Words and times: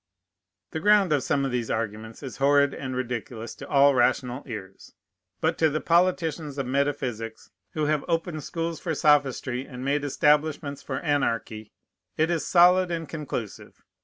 The 0.71 0.79
ground 0.79 1.13
of 1.13 1.21
some 1.21 1.45
of 1.45 1.51
these 1.51 1.69
arguments 1.69 2.23
is 2.23 2.37
horrid 2.37 2.73
and 2.73 2.95
ridiculous 2.95 3.53
to 3.53 3.67
all 3.67 3.93
rational 3.93 4.41
ears; 4.47 4.95
but 5.41 5.59
to 5.59 5.69
the 5.69 5.79
politicians 5.79 6.57
of 6.57 6.65
metaphysics, 6.65 7.51
who 7.73 7.85
have 7.85 8.03
opened 8.07 8.43
schools 8.43 8.79
for 8.79 8.95
sophistry, 8.95 9.67
and 9.67 9.85
made 9.85 10.03
establishments 10.03 10.81
for 10.81 10.99
anarchy, 11.01 11.71
it 12.17 12.31
is 12.31 12.47
solid 12.47 12.89
and 12.89 13.09
conclusive. 13.09 13.75